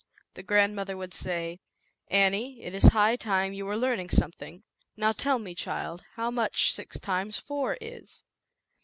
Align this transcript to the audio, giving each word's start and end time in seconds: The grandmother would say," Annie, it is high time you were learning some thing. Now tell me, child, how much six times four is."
The 0.33 0.41
grandmother 0.41 0.97
would 0.97 1.13
say," 1.13 1.59
Annie, 2.07 2.63
it 2.63 2.73
is 2.73 2.85
high 2.87 3.15
time 3.15 3.53
you 3.53 3.67
were 3.67 3.77
learning 3.77 4.09
some 4.09 4.31
thing. 4.31 4.63
Now 4.97 5.11
tell 5.11 5.37
me, 5.37 5.53
child, 5.53 6.03
how 6.15 6.31
much 6.31 6.71
six 6.73 6.99
times 6.99 7.37
four 7.37 7.77
is." 7.79 8.23